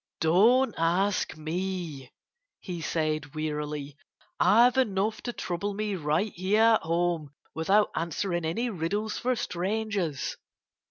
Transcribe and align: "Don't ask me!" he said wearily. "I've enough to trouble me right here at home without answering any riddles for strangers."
"Don't 0.19 0.73
ask 0.79 1.37
me!" 1.37 2.11
he 2.59 2.81
said 2.81 3.35
wearily. 3.35 3.97
"I've 4.39 4.75
enough 4.75 5.21
to 5.21 5.31
trouble 5.31 5.75
me 5.75 5.93
right 5.93 6.33
here 6.33 6.63
at 6.73 6.81
home 6.81 7.35
without 7.53 7.91
answering 7.93 8.43
any 8.43 8.71
riddles 8.71 9.19
for 9.19 9.35
strangers." 9.35 10.37